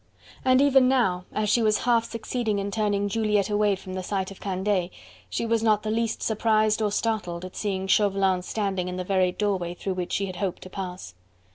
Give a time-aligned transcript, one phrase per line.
[0.43, 4.31] And even now, as she was half succeeding in turning Juliette away from the sight
[4.31, 4.89] of Candeille,
[5.29, 9.31] she was not the least surprised or startled at seeing Chauvelin standing in the very
[9.31, 11.13] doorway through which she had hoped to pass.